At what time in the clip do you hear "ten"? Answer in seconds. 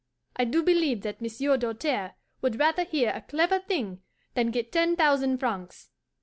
4.71-4.95